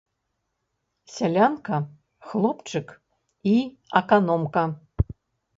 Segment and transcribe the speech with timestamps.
[1.15, 1.77] Сялянка,
[2.29, 2.87] хлопчык
[3.53, 3.57] і
[4.01, 4.63] аканомка.